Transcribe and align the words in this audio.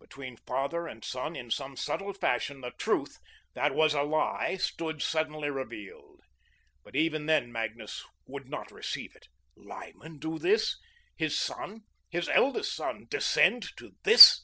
Between 0.00 0.38
father 0.38 0.86
and 0.86 1.04
son, 1.04 1.36
in 1.36 1.50
some 1.50 1.76
subtle 1.76 2.14
fashion, 2.14 2.62
the 2.62 2.70
truth 2.70 3.18
that 3.52 3.74
was 3.74 3.92
a 3.92 4.02
lie 4.02 4.56
stood 4.56 5.02
suddenly 5.02 5.50
revealed. 5.50 6.22
But 6.82 6.96
even 6.96 7.26
then 7.26 7.52
Magnus 7.52 8.02
would 8.26 8.48
not 8.48 8.70
receive 8.72 9.14
it. 9.14 9.28
Lyman 9.56 10.20
do 10.20 10.38
this! 10.38 10.78
His 11.18 11.38
son, 11.38 11.82
his 12.08 12.30
eldest 12.30 12.74
son, 12.74 13.08
descend 13.10 13.76
to 13.76 13.92
this! 14.04 14.40